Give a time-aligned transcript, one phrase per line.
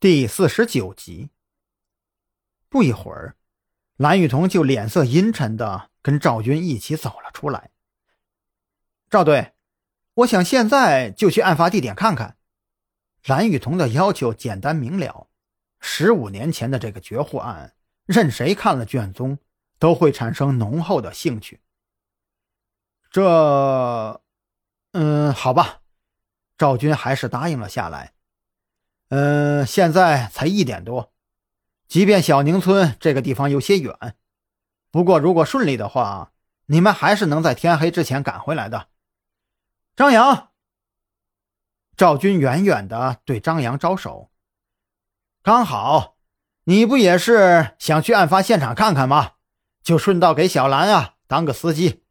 [0.00, 1.30] 第四十九集。
[2.68, 3.34] 不一会儿，
[3.96, 7.72] 蓝雨桐就脸色阴沉的跟赵军一起走了出来。
[9.10, 9.54] 赵队，
[10.14, 12.36] 我想现在就去案发地点看看。
[13.24, 15.28] 蓝雨桐的要求简单明了，
[15.80, 17.74] 十五年前的这个绝户案，
[18.06, 19.38] 任谁看了卷宗
[19.80, 21.60] 都会产生浓厚的兴趣。
[23.10, 24.22] 这，
[24.92, 25.80] 嗯，好吧。
[26.56, 28.12] 赵军还是答应了下来。
[29.10, 31.12] 嗯，现在才一点多，
[31.86, 34.16] 即便小宁村这个地方有些远，
[34.90, 36.32] 不过如果顺利的话，
[36.66, 38.88] 你们还是能在天黑之前赶回来的。
[39.96, 40.50] 张扬，
[41.96, 44.30] 赵军远远的对张扬招手。
[45.42, 46.16] 刚好，
[46.64, 49.32] 你不也是想去案发现场看看吗？
[49.82, 52.04] 就顺道给小兰啊当个司机。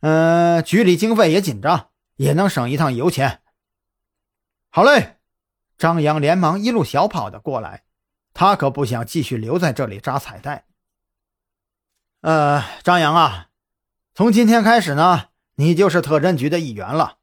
[0.00, 3.42] 嗯，局里经费也紧张，也能省一趟油钱。
[4.70, 5.19] 好嘞，
[5.80, 7.84] 张扬连忙一路小跑的过来，
[8.34, 10.66] 他可不想继续留在这里扎彩带。
[12.20, 13.48] 呃，张扬啊，
[14.14, 17.16] 从今天开始呢，你就是特侦局的一员了。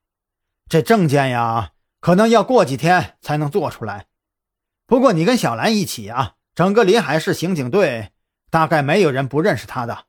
[0.68, 4.08] 这证件呀，可能要过几天才能做出来。
[4.88, 8.12] 不过你跟小兰一起啊，整个临海市刑警队
[8.50, 10.06] 大概没有人不认识他的，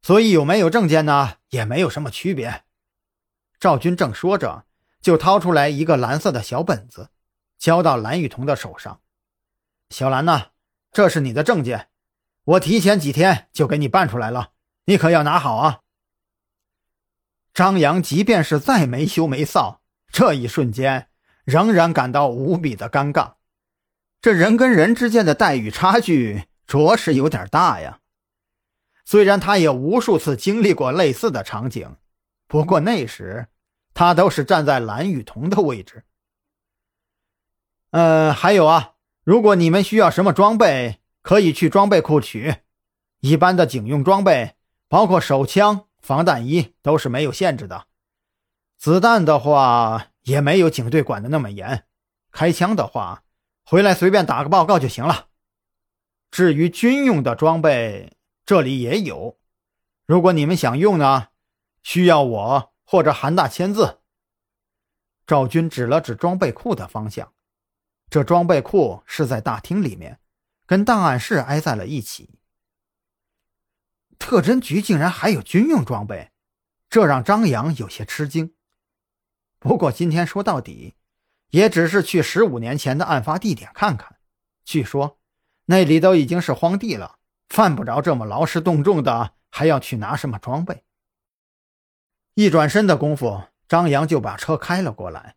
[0.00, 2.62] 所以有没有证件呢，也没有什么区别。
[3.58, 4.64] 赵军正说着。
[5.02, 7.08] 就掏出来一个蓝色的小本子，
[7.60, 9.00] 交到蓝雨桐的手上。
[9.90, 10.46] 小兰呐，
[10.90, 11.88] 这是你的证件，
[12.42, 14.52] 我提前几天就给你办出来了，
[14.86, 15.80] 你可要拿好啊！
[17.52, 19.78] 张扬即便是再没羞没臊，
[20.10, 21.08] 这一瞬间
[21.44, 23.34] 仍然感到无比的尴尬。
[24.22, 28.00] 这人跟人之间的待遇差距着实有点大呀。
[29.04, 31.96] 虽然他也无数次经历过类似的场景，
[32.46, 33.46] 不过那时。
[33.92, 36.04] 他都是站在蓝雨桐的位置。
[37.90, 42.56] 呃，还有啊，如果你们需要什么装备，可以去装备库取。
[43.20, 44.54] 一般的警用装备，
[44.88, 47.86] 包括手枪、防弹衣，都是没有限制的。
[48.78, 51.84] 子弹的话，也没有警队管的那么严。
[52.30, 53.24] 开枪的话，
[53.64, 55.26] 回来随便打个报告就行了。
[56.30, 59.38] 至于军用的装备，这里也有。
[60.06, 61.28] 如果你们想用呢，
[61.82, 62.70] 需要我。
[62.92, 64.00] 或者韩大签字。
[65.24, 67.32] 赵军指了指装备库的方向，
[68.10, 70.18] 这装备库是在大厅里面，
[70.66, 72.40] 跟档案室挨在了一起。
[74.18, 76.32] 特侦局竟然还有军用装备，
[76.90, 78.52] 这让张扬有些吃惊。
[79.60, 80.96] 不过今天说到底，
[81.50, 84.16] 也只是去十五年前的案发地点看看。
[84.64, 85.20] 据说
[85.66, 87.18] 那里都已经是荒地了，
[87.48, 90.84] 犯不着这么劳师动众的，还要去拿什么装备。
[92.34, 95.36] 一转身的功夫，张扬就把车开了过来。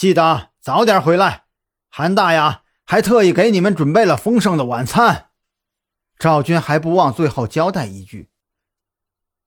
[0.00, 1.44] 记得早点回来，
[1.90, 5.28] 韩大呀，还特意给你们准备了丰盛的晚餐。
[6.18, 8.30] 赵军还不忘最后交代一句：“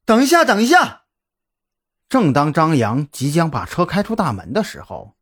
[0.05, 1.05] 等一下，等一下。”
[2.07, 5.15] 正当张扬即将把车开出大门的时候，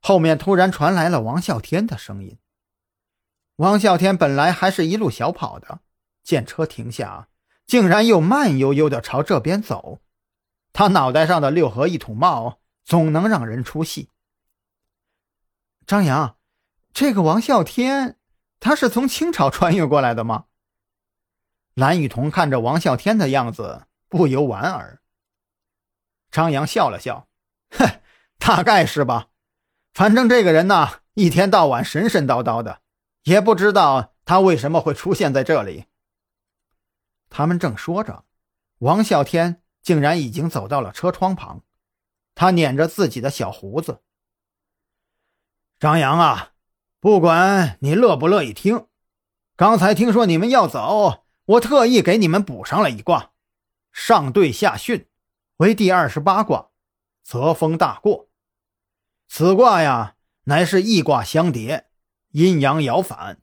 [0.00, 2.36] 后面突然传来了王啸天的声音。
[3.54, 5.78] 王啸天本来还是一路小跑的，
[6.24, 7.28] 见车停下，
[7.68, 10.00] 竟然又慢悠悠的朝这边走。
[10.72, 14.08] 他脑袋上的六合一土帽总能让人出戏。
[15.86, 16.36] 张扬，
[16.92, 18.18] 这个王啸天，
[18.60, 20.46] 他是从清朝穿越过来的吗？
[21.74, 25.00] 蓝雨桐看着王啸天的样子，不由莞尔。
[26.30, 27.28] 张扬笑了笑，
[27.70, 28.00] 哼，
[28.38, 29.28] 大概是吧。
[29.92, 32.80] 反正这个人呢，一天到晚神神叨叨的，
[33.24, 35.86] 也不知道他为什么会出现在这里。
[37.28, 38.24] 他们正说着，
[38.78, 39.58] 王啸天。
[39.82, 41.64] 竟然已经走到了车窗旁，
[42.36, 44.00] 他捻着自己的小胡子。
[45.82, 46.52] 张扬啊，
[47.00, 48.86] 不管你乐不乐意听，
[49.56, 53.32] 刚才听说你们要走，我特意给你们补上了一卦，
[53.90, 55.06] 上对下巽，
[55.56, 56.68] 为第二十八卦，
[57.24, 58.28] 泽风大过。
[59.26, 61.88] 此卦呀，乃是易卦相叠，
[62.30, 63.40] 阴阳爻反，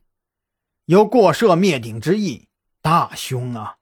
[0.86, 2.48] 有过社灭顶之意，
[2.80, 3.76] 大凶啊！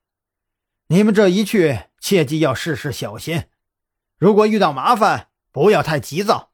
[0.89, 1.83] 你们这一去。
[2.01, 3.45] 切记要事事小心，
[4.17, 6.48] 如果遇到麻烦，不要太急躁，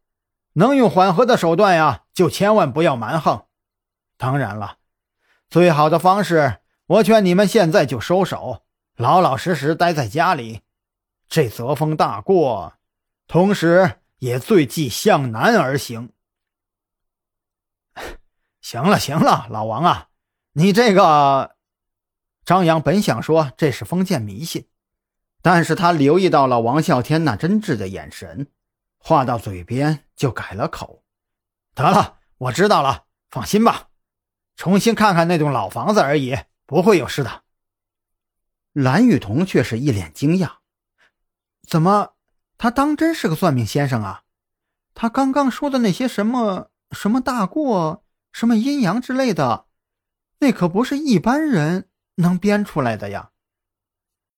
[0.54, 3.46] 能用缓和的手段呀，就千万不要蛮横。
[4.16, 4.78] 当然了，
[5.48, 8.62] 最好的方式，我劝你们现在就收手，
[8.96, 10.62] 老老实实待在家里。
[11.28, 12.74] 这泽风大过，
[13.26, 16.10] 同时也最忌向南而行。
[18.60, 20.08] 行了行了，老王啊，
[20.52, 21.56] 你这个……
[22.44, 24.68] 张扬本想说这是封建迷信。
[25.42, 28.46] 但是他留意到了王啸天那真挚的眼神，
[28.96, 31.04] 话到嘴边就改了口。
[31.74, 33.88] 得了，我知道了，放心吧，
[34.56, 37.42] 重新看看那栋老房子而已，不会有事的。
[38.72, 40.58] 蓝雨桐却是一脸惊讶
[41.68, 42.14] ：“怎么，
[42.58, 44.22] 他当真是个算命先生啊？
[44.94, 49.66] 他刚刚说的那些什么什么大过、什么阴阳之类的，
[50.38, 53.30] 那可不是一般人能编出来的呀！”